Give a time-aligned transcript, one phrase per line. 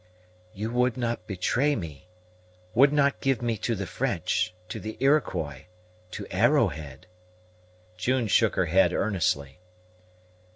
[0.51, 2.07] "You would not betray me,
[2.73, 5.65] would not give me to the French, to the Iroquois,
[6.09, 7.05] to Arrowhead?"
[7.97, 9.59] June shook her head earnestly.